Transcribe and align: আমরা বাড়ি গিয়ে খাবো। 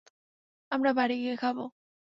আমরা 0.71 0.91
বাড়ি 0.93 1.15
গিয়ে 1.17 1.35
খাবো। 1.37 1.63